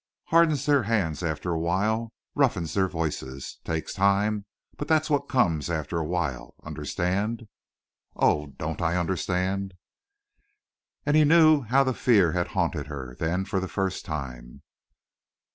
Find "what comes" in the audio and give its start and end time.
5.11-5.69